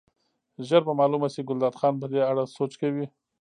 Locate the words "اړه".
2.31-2.43